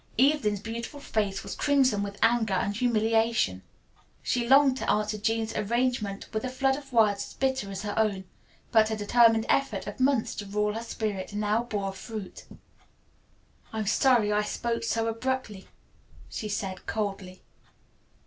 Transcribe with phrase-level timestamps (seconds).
[0.17, 3.61] Evelyn's beautiful face was crimson with anger and humiliation.
[4.23, 7.93] She longed to answer Jean's arraignment with a flood of words as bitter as her
[7.99, 8.23] own,
[8.71, 12.45] but her determined effort of months to rule her spirit now bore fruit.
[13.71, 15.67] "I'm sorry I spoke so abruptly,"
[16.29, 17.43] she said coldly.